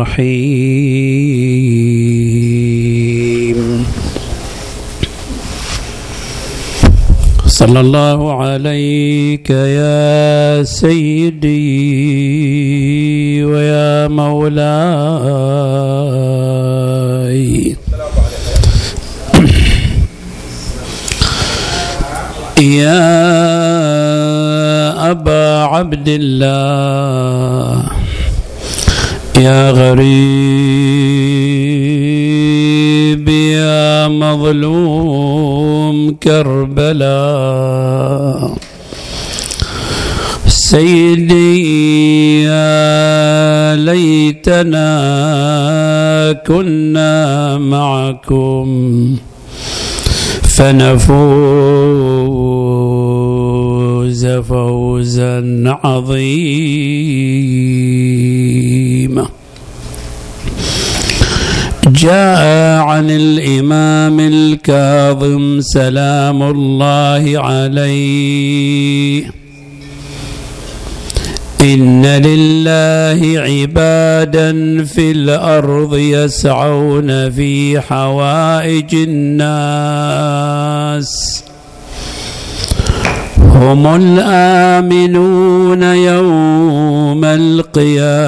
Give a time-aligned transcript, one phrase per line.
[0.00, 1.60] الرحيم.
[7.46, 11.44] صلى الله عليك يا سيدي
[13.44, 14.96] ويا مولاي.
[22.60, 23.00] يا
[25.10, 27.89] أبا عبد الله.
[29.40, 30.10] يا غريب
[33.28, 37.10] يا مظلوم كربلاء
[40.46, 44.90] سيدي يا ليتنا
[46.46, 48.68] كنا معكم
[50.42, 51.00] فنفوز
[54.26, 57.89] فوزا عظيما.
[62.00, 62.42] جاء
[62.78, 69.30] عن الإمام الكاظم سلام الله عليه.
[71.60, 79.84] إن لله عبادا في الأرض يسعون في حوائج الناس.
[83.38, 88.20] هم الآمنون يوم القيامة.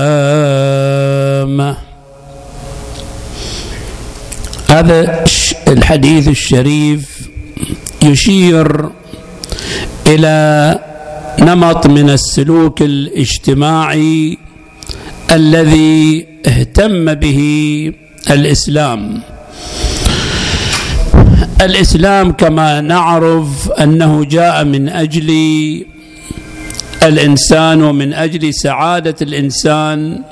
[4.73, 5.25] هذا
[5.69, 7.29] الحديث الشريف
[8.03, 8.91] يشير
[10.07, 10.79] إلى
[11.41, 14.39] نمط من السلوك الاجتماعي
[15.31, 17.41] الذي اهتم به
[18.31, 19.21] الإسلام.
[21.61, 25.31] الإسلام كما نعرف أنه جاء من أجل
[27.03, 30.23] الإنسان ومن أجل سعادة الإنسان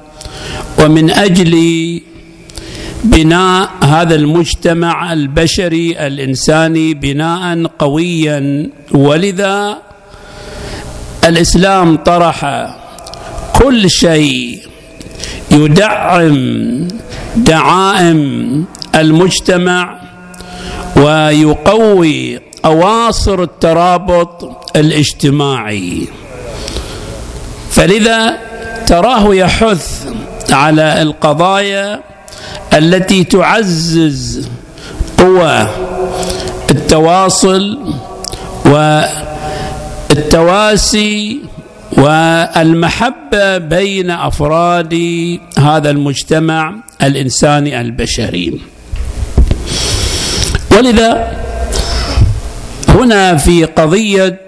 [0.78, 1.54] ومن أجل
[3.04, 8.70] بناء هذا المجتمع البشري الإنساني بناء قويا.
[8.92, 9.78] ولذا
[11.24, 12.70] الإسلام طرح
[13.58, 14.58] كل شيء
[15.50, 16.88] يدعم
[17.36, 18.64] دعائم
[18.94, 20.00] المجتمع
[20.96, 26.08] ويقوي أواصر الترابط الاجتماعي.
[27.70, 28.38] فلذا
[28.86, 30.08] تراه يحث
[30.50, 32.09] على القضايا
[32.74, 34.48] التي تعزز
[35.18, 35.68] قوى
[36.70, 37.78] التواصل
[38.66, 39.02] و
[40.10, 41.38] التواسي
[41.92, 44.94] والمحبة بين أفراد
[45.58, 48.60] هذا المجتمع الإنساني البشري.
[50.76, 51.32] ولذا
[52.88, 54.40] هنا في قضية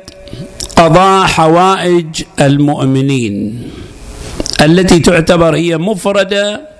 [0.77, 3.62] قضاء حوائج المؤمنين
[4.60, 6.72] التي تعتبر هي مفردة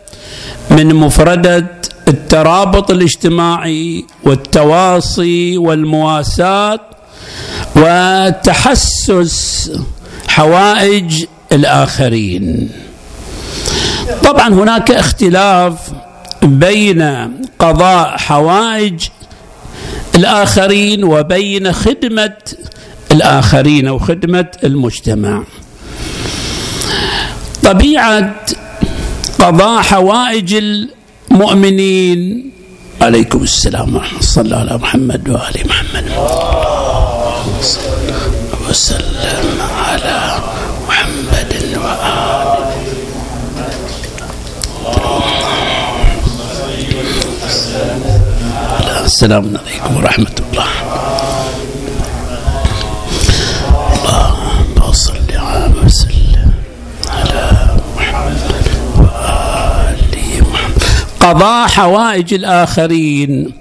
[0.73, 1.67] من مفردة
[2.09, 6.81] الترابط الاجتماعي والتواصي والمواساة
[7.77, 9.71] وتحسس
[10.29, 12.71] حوائج الآخرين.
[14.25, 15.75] طبعا هناك اختلاف
[16.43, 17.29] بين
[17.59, 19.09] قضاء حوائج
[20.15, 22.37] الآخرين وبين خدمة
[23.13, 25.43] الآخرين أو خدمة المجتمع.
[27.63, 28.35] طبيعة
[29.43, 32.21] قضاء حوائج المؤمنين.
[33.03, 34.57] عليكم السلام ورحمة الله.
[34.57, 36.07] على محمد وآل محمد.
[38.71, 40.39] وسلم على
[40.89, 42.73] محمد وآله
[49.05, 50.82] السلام عليكم ورحمة الله.
[61.23, 63.53] قضاء حوائج الآخرين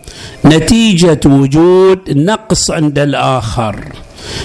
[0.45, 3.75] نتيجة وجود نقص عند الآخر.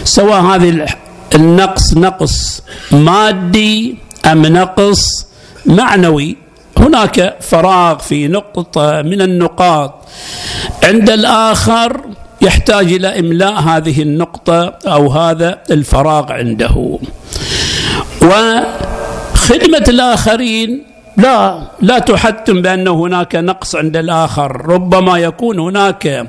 [0.04, 0.86] سواء هذا
[1.34, 2.62] النقص نقص
[2.92, 3.96] مادي
[4.26, 5.26] أم نقص
[5.66, 6.36] معنوي
[6.78, 9.94] هناك فراغ في نقطة من النقاط.
[10.84, 12.00] عند الآخر
[12.42, 16.98] يحتاج إلى إملاء هذه النقطة أو هذا الفراغ عنده.
[18.22, 24.66] وخدمة الآخرين لا لا تحتم بأن هناك نقص عند الآخر.
[24.66, 26.26] ربما يكون هناك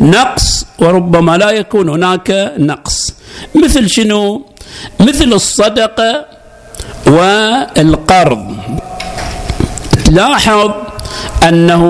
[0.00, 3.14] نقص وربما لا يكون هناك نقص.
[3.54, 4.46] مثل شنو؟
[5.00, 6.26] مثل الصدقة
[7.06, 8.56] والقرض.
[10.04, 10.70] تلاحظ
[11.48, 11.84] أنه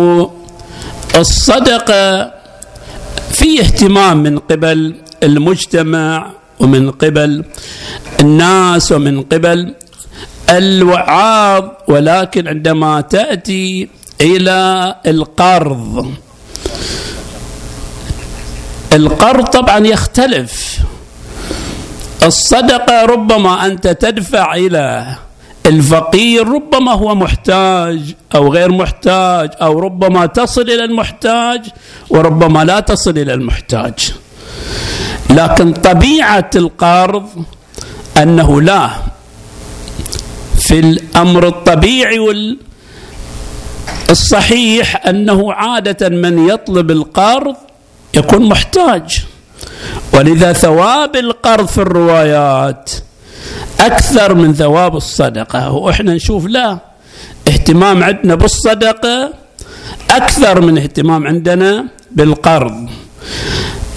[1.16, 2.32] الصدقة
[3.32, 6.30] في اهتمام من قبل المجتمع
[6.60, 7.44] ومن قبل
[8.20, 9.74] الناس ومن قبل
[10.50, 13.88] الوعاظ ولكن عندما تأتي
[14.20, 16.14] إلى القرض
[18.92, 20.78] القرض طبعا يختلف.
[22.22, 25.06] الصدقة ربما أنت تدفع إلى
[25.66, 31.66] الفقير ربما هو محتاج أو غير محتاج أو ربما تصل إلى المحتاج
[32.10, 34.12] وربما لا تصل إلى المحتاج.
[35.30, 37.28] لكن طبيعة القرض
[38.16, 38.90] أنه لا
[40.70, 42.18] في الأمر الطبيعي
[44.08, 47.56] والصحيح أنه عادة من يطلب القرض
[48.14, 49.24] يكون محتاج.
[50.14, 52.90] ولذا ثواب القرض في الروايات
[53.80, 55.72] أكثر من ثواب الصدقة.
[55.72, 56.78] وإحنا نشوف لا
[57.48, 59.32] اهتمام عندنا بالصدقة
[60.10, 62.88] أكثر من اهتمام عندنا بالقرض.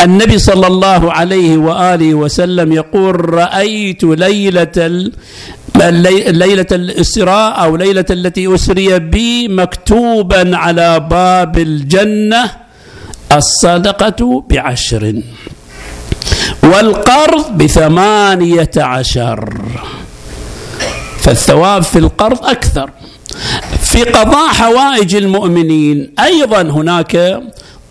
[0.02, 5.12] النبي صلى الله عليه وآله وسلم يقول رأيت ليلة
[5.76, 12.52] ليلة الإسراء أو ليلة التي أسري بي مكتوبا على باب الجنة
[13.32, 15.22] الصدقة بعشر
[16.64, 19.54] والقرض بثمانية عشر.
[21.20, 22.90] فالثواب في القرض أكثر.
[23.82, 27.42] في قضاء حوائج المؤمنين أيضا هناك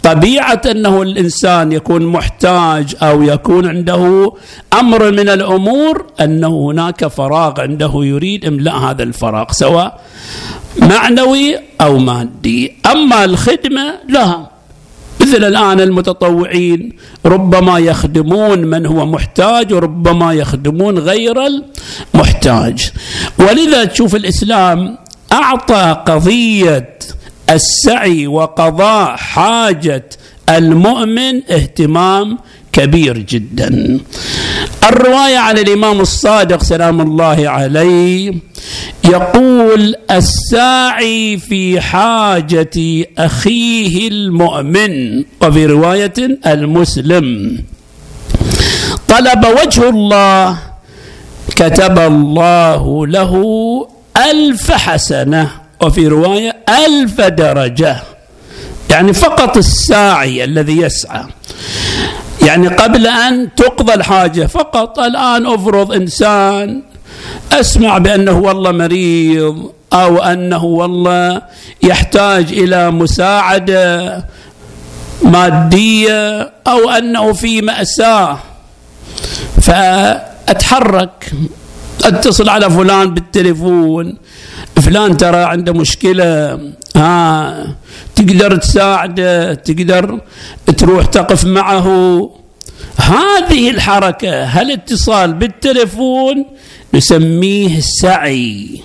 [0.02, 4.32] طبيعة أنه الإنسان يكون محتاج أو يكون عنده
[4.72, 10.00] أمر من الأمور أنه هناك فراغ عنده يريد إملاء هذا الفراغ سواء
[10.78, 12.72] معنوي أو مادي.
[12.93, 14.50] أما الخدمة لها
[15.20, 16.93] مثل الآن المتطوعين
[17.26, 21.37] ربما يخدمون من هو محتاج وربما يخدمون غير
[22.14, 22.90] المحتاج.
[23.38, 24.98] ولذا تشوف الإسلام
[25.32, 26.98] أعطى قضية
[27.52, 30.08] السعي وقضاء حاجة
[30.49, 32.38] المؤمن اهتمام
[32.72, 34.00] كبير جدا.
[34.84, 38.34] الرواية عن الإمام الصادق سلام الله عليه
[39.04, 46.14] يقول الساعي في حاجة أخيه المؤمن وفي رواية
[46.46, 47.58] المسلم.
[49.08, 50.58] طلب وجه الله
[51.56, 53.32] كتب الله له
[54.31, 55.62] ألف حسنة.
[55.82, 56.56] وفي رواية
[56.87, 57.96] ألف درجة.
[58.90, 61.25] يعني فقط الساعي الذي يسعى.
[62.46, 66.82] يعني قبل أن تقضى الحاجة فقط الآن أفرض إنسان
[67.52, 71.43] أسمع بأنه والله مريض أو أنه والله
[71.82, 74.25] يحتاج إلى مساعدة
[75.23, 78.38] مادية أو أنه في مأساة
[79.61, 81.32] فأتحرك
[82.05, 84.17] أتصل على فلان بالتليفون
[84.77, 86.61] فلان ترى عنده مشكلة
[86.97, 87.67] ها
[88.17, 90.21] تقدر تساعده تقدر
[90.77, 91.87] تروح تقف معه.
[92.97, 96.44] هذه الحركة هالاتصال بالتليفون
[96.94, 98.81] نسميه سعي.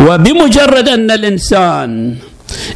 [0.00, 2.16] وبمجرد أن الإنسان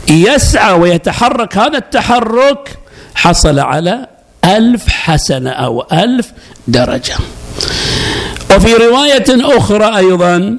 [0.08, 2.78] يسعى ويتحرك هذا التحرك
[3.14, 4.06] حصل على
[4.44, 6.32] ألف حسنة أو ألف
[6.68, 7.14] درجة.
[8.56, 10.58] وفي رواية أخرى أيضا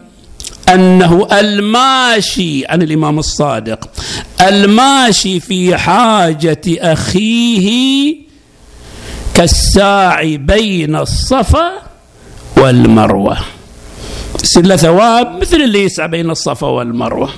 [0.73, 3.89] أنه الماشي عن الإمام الصادق.
[4.41, 8.15] الماشي في حاجة أخيه
[9.33, 11.71] كالساعي بين الصفا
[12.57, 13.37] والمروة.
[14.43, 17.29] يصير له ثواب مثل اللي يسعى بين الصفا والمروة.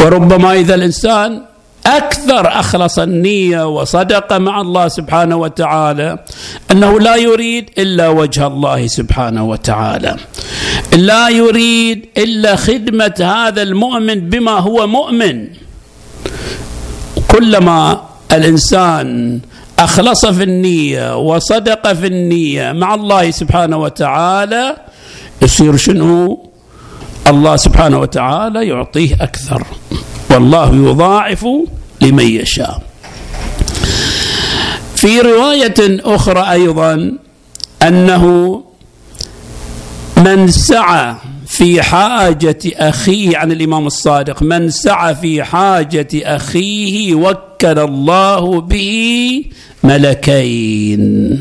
[0.00, 1.42] وربما إذا الإنسان
[1.86, 6.18] أكثر أخلص النية وصدق مع الله سبحانه وتعالى
[6.70, 10.16] أنه لا يريد إلا وجه الله سبحانه وتعالى.
[10.92, 15.48] لا يريد إلا خدمة هذا المؤمن بما هو مؤمن.
[17.28, 19.40] كلما الإنسان
[19.78, 24.76] أخلص في النية وصدق في النية مع الله سبحانه وتعالى
[25.42, 26.50] يصير شنو؟
[27.28, 29.66] الله سبحانه وتعالى يعطيه أكثر.
[30.30, 31.46] والله يضاعف
[32.00, 32.82] لمن يشاء.
[34.96, 37.12] في رواية أخرى أيضا
[37.82, 38.24] أنه
[40.24, 41.14] من سعى
[41.46, 49.44] في حاجة أخيه عن الإمام الصادق من سعى في حاجة أخيه وكل الله به
[49.84, 51.40] ملكين.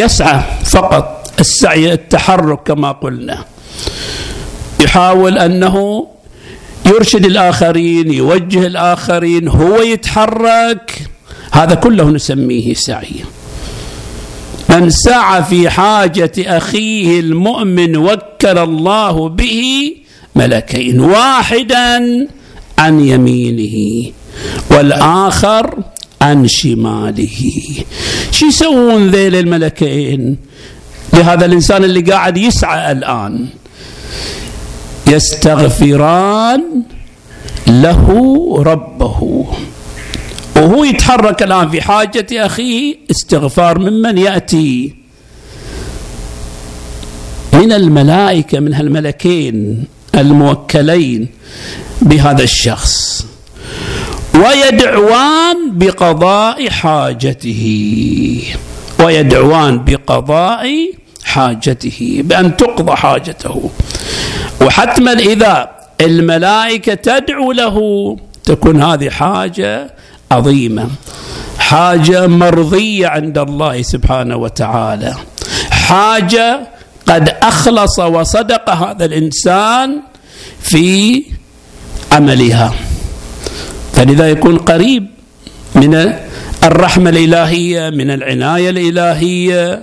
[0.00, 3.44] يسعى فقط السعي التحرك كما قلنا.
[4.80, 6.06] يحاول أنه
[6.86, 11.08] يرشد الآخرين يوجه الآخرين هو يتحرك.
[11.52, 13.24] هذا كله نسميه سعي.
[14.68, 19.92] من سعى في حاجة أخيه المؤمن وكل الله به
[20.36, 21.00] ملكين.
[21.00, 22.26] واحدا
[22.78, 24.10] عن يمينه
[24.70, 25.78] والآخر
[26.22, 27.38] عن شماله.
[28.30, 30.36] شو يسوون ذيل الملكين؟
[31.12, 33.46] بهذا الإنسان اللي قاعد يسعى الآن.
[35.06, 36.62] يستغفران
[37.66, 38.08] له
[38.66, 39.46] ربه.
[40.58, 44.94] وهو يتحرك الآن في حاجة أخيه استغفار ممن يأتي.
[47.52, 49.84] من الملائكة من هالملكين
[50.14, 51.28] الموكلين
[52.02, 53.26] بهذا الشخص.
[54.34, 58.42] ويدعوان بقضاء حاجته.
[59.04, 60.92] ويدعوان بقضاء
[61.24, 63.70] حاجته بأن تقضى حاجته.
[64.60, 69.97] وحتما إذا الملائكة تدعو له تكون هذه حاجة
[70.30, 70.88] عظيمة.
[71.58, 75.14] حاجة مرضية عند الله سبحانه وتعالى.
[75.70, 76.60] حاجة
[77.06, 80.00] قد أخلص وصدق هذا الإنسان
[80.60, 81.22] في
[82.12, 82.74] عملها.
[83.92, 85.06] فلذا يكون قريب
[85.74, 86.12] من
[86.64, 89.82] الرحمة الإلهية من العناية الإلهية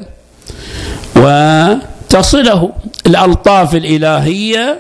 [1.16, 2.72] وتصله
[3.08, 4.80] الألطاف الإلهية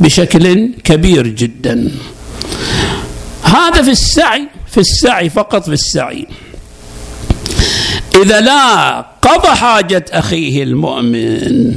[0.00, 1.90] بشكل كبير جدا.
[3.42, 6.26] هذا في السعي في السعي فقط في السعي.
[8.22, 11.76] إذا لا قضى حاجة أخيه المؤمن.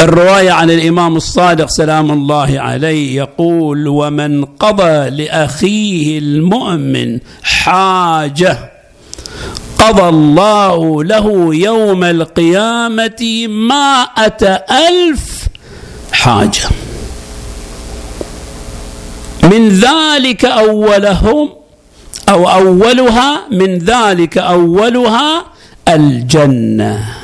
[0.00, 8.58] الرواية عن الإمام الصادق سلام الله عليه يقول ومن قضى لأخيه المؤمن حاجة
[9.78, 15.48] قضى الله له يوم القيامة مائة ألف
[16.12, 16.68] حاجة.
[19.46, 21.48] من ذلك أولهم
[22.28, 25.44] أو أولها من ذلك أولها
[25.88, 27.14] الجنة.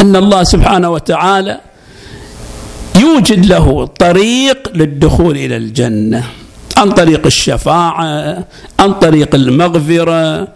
[0.00, 1.60] أن الله سبحانه وتعالى
[3.00, 6.24] يوجد له طريق للدخول إلى الجنة.
[6.76, 8.44] عن طريق الشفاعة
[8.80, 10.48] عن طريق المغفرة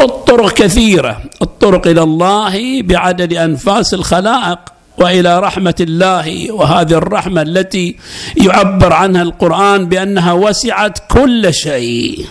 [0.00, 1.22] الطرق كثيرة.
[1.42, 4.58] الطرق إلى الله بعدد أنفاس الخلائق.
[5.00, 7.96] وإلى رحمة الله وهذه الرحمة التي
[8.36, 12.26] يعبر عنها القرآن بأنها وسعت كل شيء.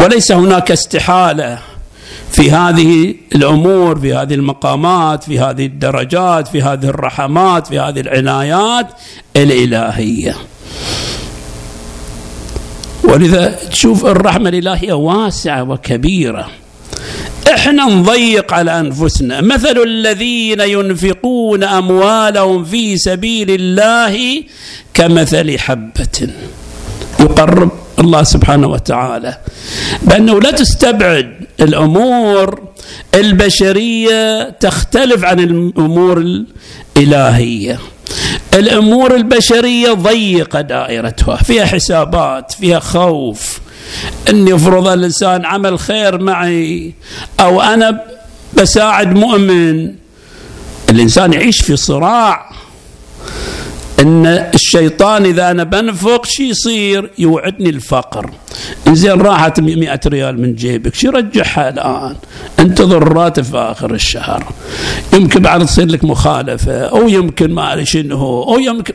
[0.00, 1.58] وليس هناك استحالة
[2.32, 8.86] في هذه الأمور في هذه المقامات في هذه الدرجات في هذه الرحمات في هذه العنايات
[9.36, 10.36] الإلهية.
[13.04, 16.61] ولذا تشوف الرحمة الإلهية واسعة وكبيرة.
[17.48, 19.40] إحنا نضيق على أنفسنا.
[19.40, 24.42] مثل الذين ينفقون أموالهم في سبيل الله
[24.94, 26.28] كمثل حبة.
[27.20, 29.38] يقرب الله سبحانه وتعالى.
[30.02, 32.60] بأنه لا تستبعد الأمور
[33.14, 36.18] البشرية تختلف عن الأمور
[36.96, 37.78] الإلهية.
[38.54, 41.36] الأمور البشرية ضيقة دائرتها.
[41.36, 43.60] فيها حسابات فيها خوف.
[44.28, 46.92] ان يفرض الإنسان عمل خير معي
[47.40, 48.00] أو أنا
[48.54, 49.94] بساعد مؤمن
[50.90, 52.52] الإنسان يعيش في صراع
[54.00, 58.30] إن الشيطان إذا أنا بنفق شو يصير؟ يوعدني الفقر.
[58.88, 62.16] زين راحت 100 ريال من جيبك، شو رجعها الآن؟
[62.58, 64.44] انتظر الراتب في آخر الشهر.
[65.12, 68.94] يمكن بعد تصير لك مخالفة أو يمكن ما أدري شنو أو يمكن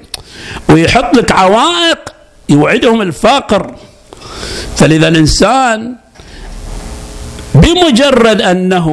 [0.70, 2.00] ويحط لك عوائق
[2.50, 3.76] يوعدهم الفقر.
[4.76, 5.96] فلذا الإنسان
[7.56, 8.88] بمجرد أنه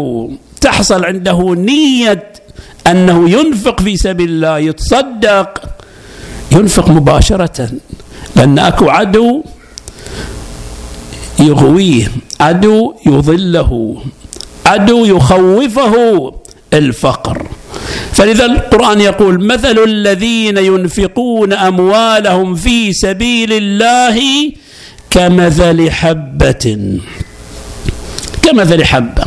[0.61, 2.33] تحصل عنده نية
[2.87, 5.63] أنه ينفق في سبيل الله يتصدق
[6.53, 7.69] ينفق مباشرة
[8.37, 9.43] لأن أكو عدو
[11.39, 12.11] يغويه
[12.41, 14.03] عدو يضله
[14.67, 15.95] عدو يخوفه
[16.73, 17.49] الفقر.
[18.13, 24.51] فلذا القرآن يقول مثل الذين ينفقون أموالهم في سبيل الله
[25.15, 26.99] كمثل حبة.
[28.43, 29.25] كمثل حبة.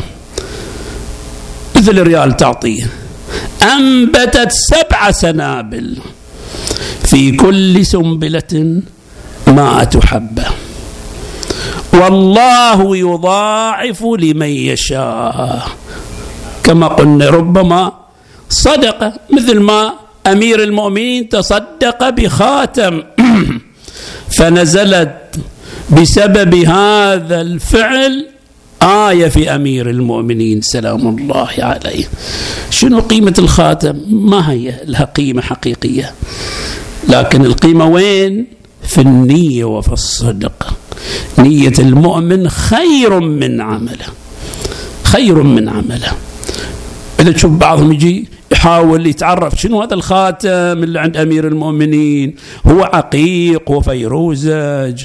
[1.76, 2.86] مثل الريال تعطيه
[3.62, 5.96] أنبتت سبع سنابل.
[7.04, 8.82] في كل سنبلة
[9.46, 10.44] مائة حبة.
[11.92, 15.68] والله يضاعف لمن يشاء.
[16.64, 17.92] كما قلنا ربما
[18.48, 19.12] صدق.
[19.32, 19.92] مثل ما
[20.26, 23.02] أمير المؤمنين تصدق بخاتم.
[24.38, 25.27] فنزلت
[25.90, 28.26] بسبب هذا الفعل
[28.82, 32.04] آية في أمير المؤمنين سلام الله عليه.
[32.70, 36.14] شنو قيمة الخاتم؟ ما هي لها قيمة حقيقية.
[37.08, 38.46] لكن القيمة وين؟
[38.82, 40.74] في النية وفي الصدق.
[41.38, 44.06] نية المؤمن خير من عمله.
[45.04, 46.12] خير من عمله.
[47.20, 52.34] إذا تشوف بعضهم يجي يحاول يتعرف شنو هذا الخاتم اللي عند أمير المؤمنين؟
[52.66, 55.02] هو عقيق وفيروزج.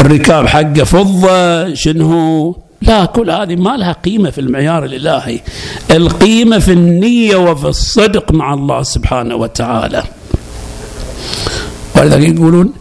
[0.00, 5.40] الركاب حقه فضة شنو لا كل هذه ما لها قيمة في المعيار الإلهي.
[5.90, 10.02] القيمة في النية وفي الصدق مع الله سبحانه وتعالى.
[11.96, 12.72] ولذلك يقولون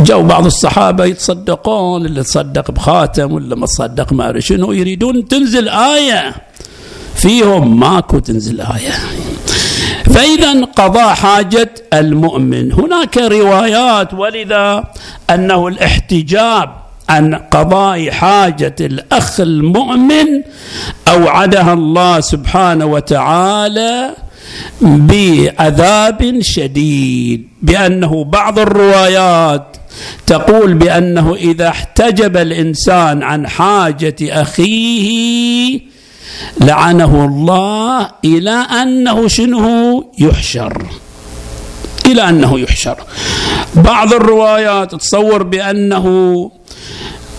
[0.00, 6.34] جو بعض الصحابة يتصدقون اللي تصدق بخاتم واللي ما تصدق ما شنو يريدون تنزل آية.
[7.14, 8.92] فيهم ماكو تنزل آية.
[10.14, 12.72] فإذا قضاء حاجة المؤمن.
[12.72, 14.84] هناك روايات ولذا
[15.30, 16.70] أنه الاحتجاب
[17.08, 20.26] عن قضاء حاجة الأخ المؤمن
[21.08, 24.10] أوعدها الله سبحانه وتعالى
[24.80, 27.48] بعذاب شديد.
[27.62, 29.76] بأنه بعض الروايات
[30.26, 35.80] تقول بأنه إذا احتجب الإنسان عن حاجة أخيه
[36.60, 40.86] لعنه الله إلى أنه شنو يحشر؟
[42.06, 42.96] إلى أنه يحشر.
[43.74, 46.06] بعض الروايات تصور بأنه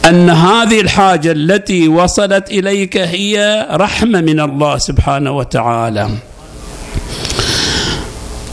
[0.06, 6.10] أن هذه الحاجة التي وصلت إليك هي رحمة من الله سبحانه وتعالى.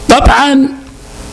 [0.08, 0.68] طبعا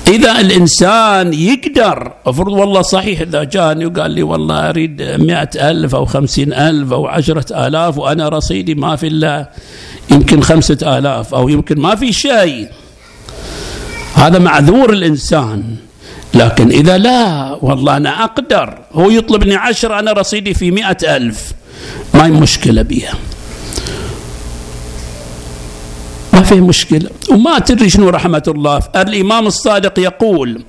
[0.08, 6.06] إذا الإنسان يقدر أفرض والله صحيح إذا جاني وقال لي والله أريد مئة ألف أو
[6.06, 9.50] خمسين ألف أو عشرة آلاف وأنا رصيدي ما في إلا
[10.12, 12.68] يمكن خمسة آلاف أو يمكن ما في شيء.
[14.16, 15.76] هذا معذور الإنسان.
[16.34, 18.78] لكن إذا لا والله أنا أقدر.
[18.94, 21.54] هو يطلبني عشرة أنا رصيدي في مئة ألف.
[22.14, 23.14] ما مشكلة بها
[26.36, 27.10] ما في مشكلة.
[27.32, 28.80] وما تدري شنو رحمة الله.
[28.96, 30.64] الإمام الصادق يقول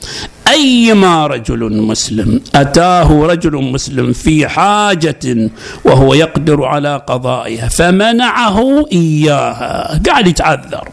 [0.48, 5.50] أيما رجل مسلم أتاه رجل مسلم في حاجة
[5.84, 10.00] وهو يقدر على قضائها فمنعه إياها.
[10.06, 10.88] قاعد يتعذر.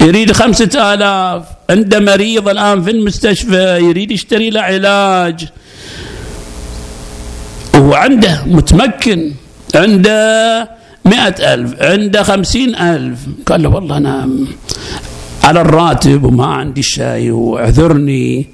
[0.00, 1.44] يريد خمسة آلاف.
[1.70, 5.48] عنده مريض الآن في المستشفى يريد يشتري له علاج.
[7.74, 9.32] وهو عنده متمكن
[9.74, 13.18] عنده مئة ألف عنده خمسين ألف.
[13.46, 14.28] قال له والله أنا
[15.44, 18.46] على الراتب وما عندي شيء واعذرني.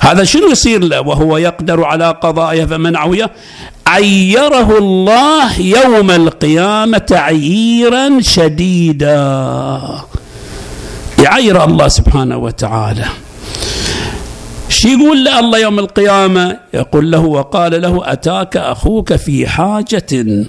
[0.00, 3.30] هذا شنو يصير له؟ وهو يقدر على قضائه فمنعه
[3.86, 9.80] عيره الله يوم القيامة تعييرا شديدا.
[11.18, 13.04] يعير الله سبحانه وتعالى.
[14.82, 20.46] شو يقول له الله يوم القيامة؟ يقول له وقال له أتاك أخوك في حاجة؟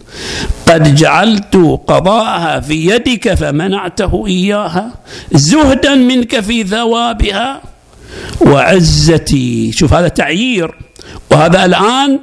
[0.68, 1.56] قد جعلت
[1.88, 4.92] قضاءها في يدك فمنعته إياها
[5.32, 7.62] زهدا منك في ثوابها.
[8.42, 10.76] وعزتي شوف هذا تعيير
[11.32, 12.20] وهذا الآن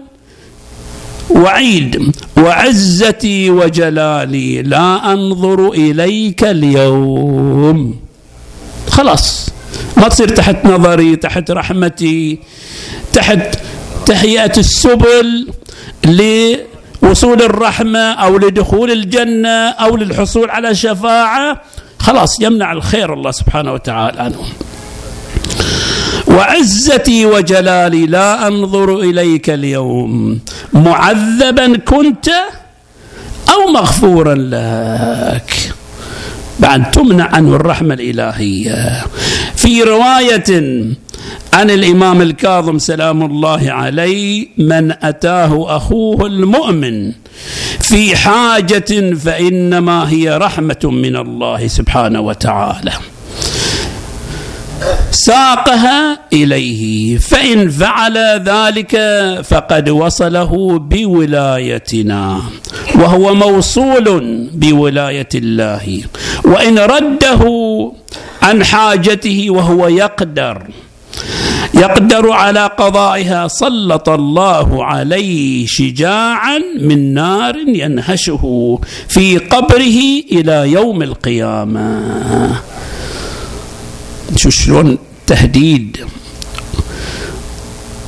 [1.30, 2.16] وعيد.
[2.36, 7.96] وعزتي وجلالي لا أنظر إليك اليوم.
[8.88, 9.50] خلاص.
[9.96, 12.38] ما تصير تحت نظري تحت رحمتي
[13.12, 13.58] تحت
[14.06, 15.48] تهيئة السبل
[17.02, 21.62] لوصول الرحمة أو لدخول الجنة أو للحصول على شفاعة.
[21.98, 24.48] خلاص يمنع الخير الله سبحانه وتعالى عنهم.
[26.26, 30.40] وعزتي وجلالي لا أنظر إليك اليوم
[30.72, 32.28] معذبا كنت
[33.48, 35.72] أو مغفورا لك.
[36.60, 39.04] بعد تمنع عنه الرحمة الإلهية.
[39.56, 40.50] في رواية
[41.52, 47.12] عن الإمام الكاظم سلام الله عليه من أتاه أخوه المؤمن
[47.80, 52.92] في حاجة فإنما هي رحمة من الله سبحانه وتعالى.
[55.10, 58.96] ساقها إليه فإن فعل ذلك
[59.44, 62.40] فقد وصله بولايتنا
[62.94, 66.02] وهو موصول بولاية الله.
[66.44, 67.42] وإن رده
[68.42, 70.62] عن حاجته وهو يقدر
[71.74, 79.98] يقدر على قضائها سلط الله عليه شجاعا من نار ينهشه في قبره
[80.32, 82.00] إلى يوم القيامة.
[84.36, 85.96] شو شلون تهديد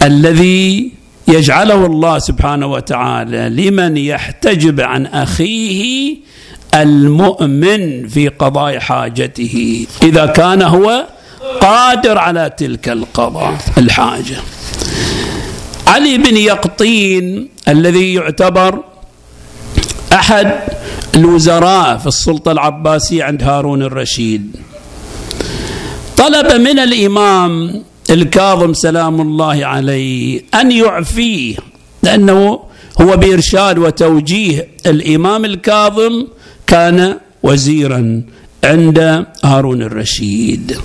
[0.02, 0.90] الذي
[1.28, 6.16] يجعله الله سبحانه وتعالى لمن يحتجب عن أخيه
[6.74, 11.06] المؤمن في قضاء حاجته إذا كان هو
[11.60, 14.36] قادر على تلك القضاء الحاجة.
[15.86, 18.84] علي بن يقطين الذي يعتبر
[20.12, 20.52] أحد
[21.14, 24.56] الوزراء في السلطة العباسية عند هارون الرشيد.
[26.22, 31.56] طلب من الإمام الكاظم سلام الله عليه أن يعفيه
[32.02, 32.60] لأنه
[33.00, 36.26] هو بإرشاد وتوجيه الإمام الكاظم
[36.66, 38.22] كان وزيرا
[38.64, 40.78] عند هارون الرشيد.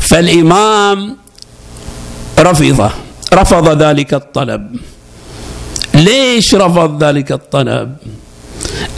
[0.00, 1.16] فالإمام
[2.38, 2.90] رفض
[3.34, 4.76] رفض ذلك الطلب.
[5.94, 7.96] ليش رفض ذلك الطلب؟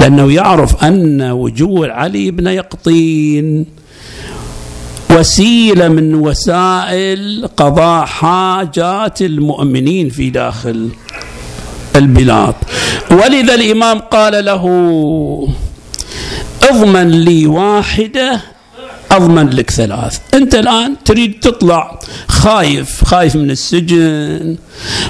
[0.00, 3.66] لأنه يعرف أن وجود علي بن يقطين
[5.14, 10.88] وسيلة من وسائل قضاء حاجات المؤمنين في داخل
[11.96, 12.54] البلاد.
[13.10, 14.64] ولذا الإمام قال له
[16.70, 18.40] اضمن لي واحدة
[19.16, 20.18] أضمن لك ثلاث.
[20.34, 21.98] أنت الآن تريد تطلع
[22.28, 24.56] خايف خايف من السجن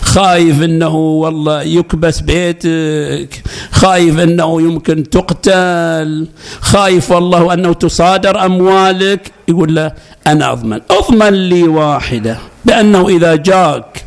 [0.03, 6.29] خايف إنه والله يكبس بيتك خايف إنه يمكن تقتل
[6.61, 9.33] خايف والله أنه تصادر أموالك.
[9.49, 9.93] يقول له
[10.27, 10.81] أنا أضمن.
[10.91, 14.05] أضمن لي واحدة بأنه إذا جاك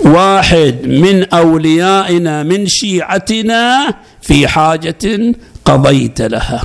[0.00, 6.62] واحد من أوليائنا من شيعتنا في حاجة قضيت لها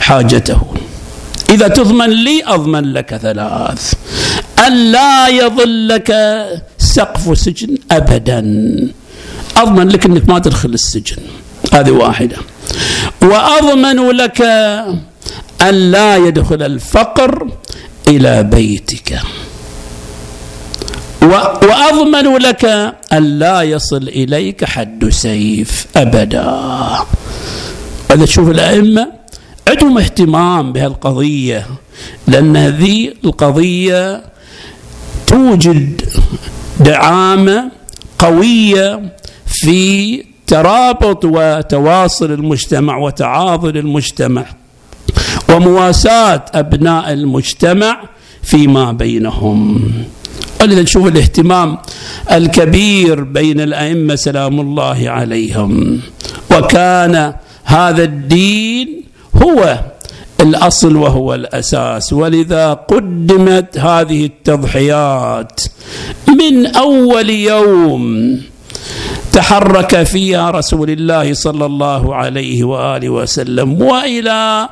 [0.00, 0.60] حاجته.
[1.52, 3.94] إذا تضمن لي أضمن لك ثلاث.
[4.66, 6.10] أن لا يظلك
[6.78, 8.40] سقف سجن أبدا.
[9.56, 11.16] أضمن لك أنك ما تدخل السجن.
[11.72, 12.36] هذه واحدة.
[13.22, 14.40] وأضمن لك
[15.62, 17.48] أن لا يدخل الفقر
[18.08, 19.20] إلى بيتك.
[21.62, 22.64] وأضمن لك
[23.12, 26.44] أن لا يصل إليك حد سيف أبدا.
[28.10, 29.21] هذا تشوف الأئمة
[29.68, 31.66] عندهم اهتمام بهالقضية
[32.28, 34.22] لأن هذه القضية
[35.26, 36.02] توجد
[36.80, 37.70] دعامة
[38.18, 39.12] قوية
[39.46, 44.44] في ترابط وتواصل المجتمع وتعاضد المجتمع
[45.48, 48.00] ومواساة أبناء المجتمع
[48.42, 49.92] فيما بينهم.
[50.60, 51.78] ولذا نشوف الاهتمام
[52.32, 56.00] الكبير بين الأئمة سلام الله عليهم.
[56.50, 59.04] وكان هذا الدين
[59.36, 59.78] هو
[60.40, 62.12] الأصل وهو الأساس.
[62.12, 65.60] ولذا قدمت هذه التضحيات
[66.28, 68.40] من أول يوم
[69.32, 74.68] تحرك فيها رسول الله صلى الله عليه وآله وسلم وإلى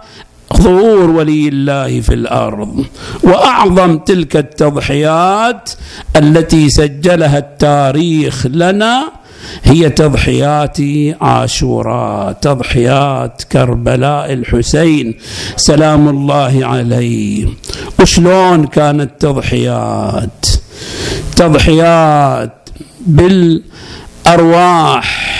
[0.56, 2.84] ظهور ولي الله في الأرض.
[3.22, 5.70] وأعظم تلك التضحيات
[6.16, 9.19] التي سجلها التاريخ لنا
[9.62, 10.76] هي تضحيات
[11.20, 15.14] عاشوراء تضحيات كربلاء الحسين
[15.56, 17.48] سلام الله عليه.
[18.00, 20.46] وشلون كانت تضحيات؟
[21.36, 22.68] تضحيات
[24.26, 25.30] بالأرواح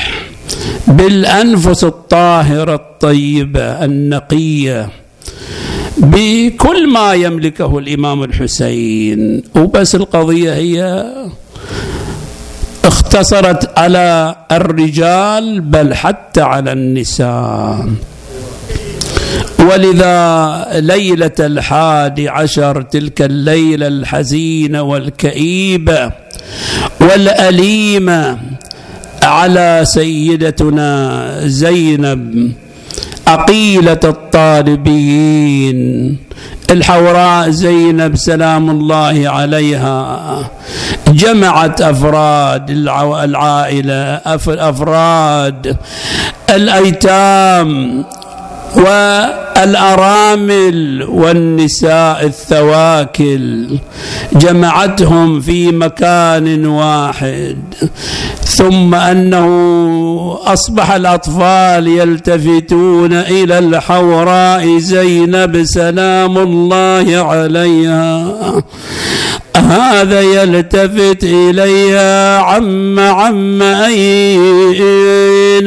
[0.88, 4.88] بالأنفس الطاهرة الطيبة النقية
[5.98, 9.42] بكل ما يملكه الإمام الحسين.
[9.56, 11.04] وبس القضية هي
[12.84, 17.88] اختصرت على الرجال بل حتى على النساء.
[19.58, 26.10] ولذا ليلة الحادي عشر تلك الليلة الحزينة والكئيبة
[27.00, 28.38] والأليمة
[29.22, 32.52] على سيدتنا زينب.
[33.30, 35.78] عقيلة الطالبين.
[36.70, 40.50] الحوراء زينب سلام الله عليها.
[41.08, 44.20] جمعت أفراد العائلة
[44.70, 45.76] أفراد
[46.50, 48.04] الأيتام.
[49.56, 53.66] والارامل والنساء الثواكل
[54.32, 57.58] جمعتهم في مكان واحد.
[58.44, 59.48] ثم أنه
[60.44, 68.34] أصبح الأطفال يلتفتون إلى الحوراء زينب سلام الله عليها.
[69.56, 74.88] هذا يلتفت إليها عم عم أين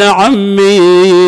[0.02, 1.24] عمي.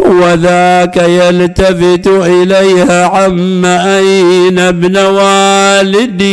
[0.00, 6.30] وذاك يلتفت إليها عم أين ابن والدي.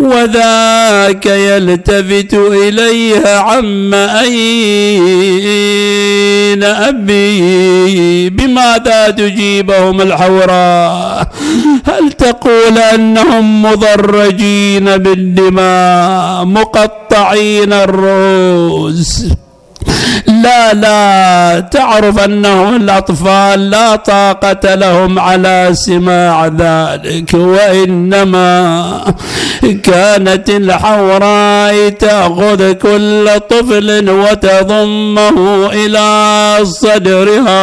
[0.00, 4.38] وذاك يلتفت إليها عم أين
[6.64, 8.30] أبي.
[8.30, 11.32] بماذا تجيبهم الحوراء
[11.84, 19.24] هل تقول أنهم مضرجين بالدماء مقطعين الرؤوس
[20.26, 29.14] لا لا تعرف انهم الأطفال لا طاقة لهم على سماع ذلك وإنما
[29.84, 37.58] كانت الحوراء تأخذ كل طفل وتضمه إلى صدرها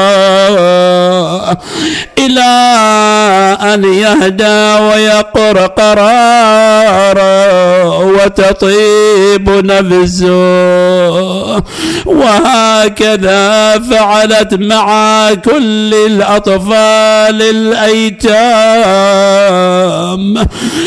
[2.18, 2.52] إلى
[3.74, 7.26] أن يهدى ويقر قرارا
[8.04, 10.36] وتطيب نفسه.
[12.16, 18.36] وهكذا فعلت مع كل الأطفال الأيتام.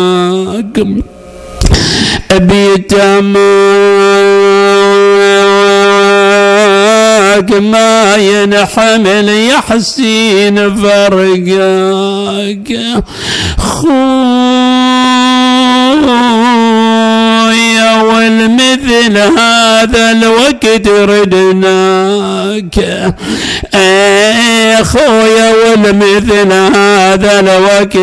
[6.71, 12.77] بيتامك ما ينحمل يحسين فرقك
[13.57, 15.11] خويا
[17.99, 22.77] والمثل هذا الوقت ردناك
[23.75, 27.97] اي خويا والمثل هذا الوقت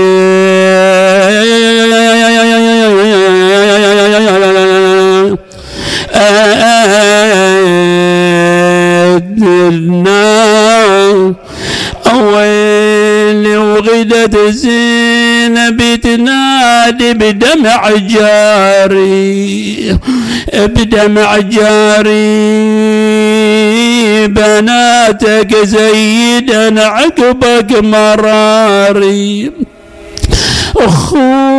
[12.07, 16.01] أولي وغدت زينب
[16.91, 19.99] تنادي بدمع جاري
[20.55, 22.09] بدمع جاري.
[24.27, 29.53] بناتك زيدا عقبك مراري.
[30.77, 31.58] أخويا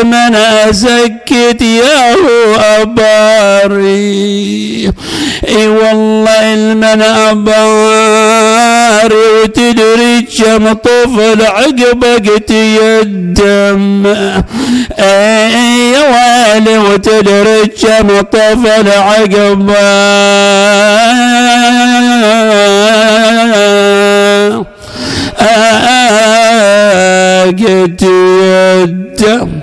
[0.00, 3.92] المن أزكت يا هو أباري.
[5.48, 8.72] إي والله المن أباري.
[9.42, 14.06] وتدري كم طفل عقبك تيدم
[14.98, 19.72] إي يا ويلي وتدري كم طفل عقبك
[27.52, 29.50] قد يدم.
[29.50, 29.61] وأن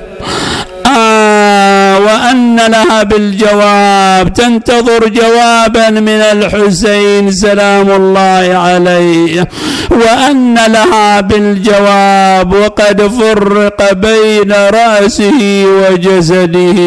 [2.69, 9.47] لها بالجواب تنتظر جوابا من الحسين سلام الله عليه.
[9.91, 16.79] وأن لها بالجواب وقد فرق بين رأسه وجسده.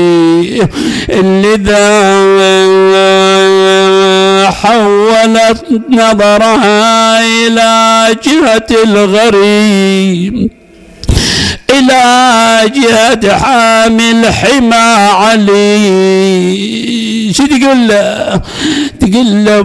[1.22, 1.82] لذا
[4.50, 10.61] حولت نظرها إلى جهة الغريب.
[11.82, 15.72] إلى جهة حامل حمى علي.
[17.32, 18.40] شو تقول له؟
[19.00, 19.60] تقول له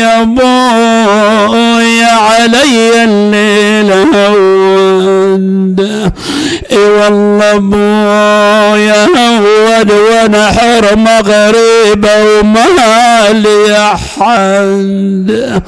[0.00, 5.80] يا بوي علي الليل هود.
[6.72, 9.06] إي والله بويا
[9.38, 15.62] هود وأنا حرم غريبة وما لي أحد.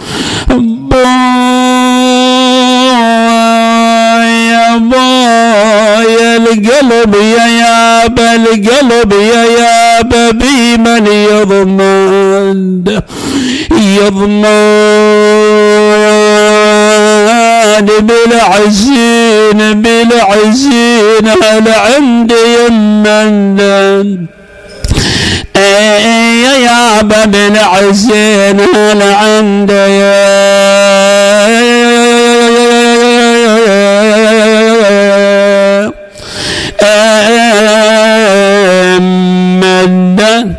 [6.52, 12.84] القلب يا يابا القلب يا يابا بمن يضمن
[13.78, 14.48] يضمن
[18.00, 22.34] بالعزين بالعزين هل عندي
[22.66, 23.58] يمن
[26.44, 29.98] يا يابا بالعزين هل عندي
[39.60, 40.54] مدن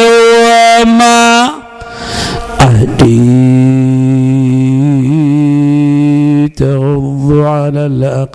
[0.47, 1.56] وما
[6.55, 8.17] تغض على الأقل